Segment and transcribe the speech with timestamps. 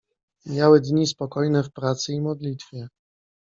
[0.45, 2.87] Mijały dni spokojnie w pracy i modlitwie.